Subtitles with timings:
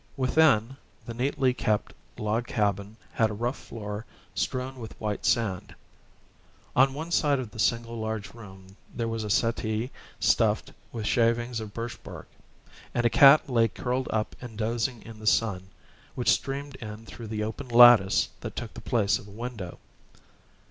[0.17, 5.75] Within, the neatly kept log cabin had a rough floor strewn with white sand.
[6.75, 11.59] On one side of the single large room there was a settee stuffed with shavings
[11.59, 12.27] of birch bark;
[12.95, 15.67] and a cat lay curled up and dozing in the sun,
[16.15, 19.77] which streamed in through the open lattice that took the place of a window.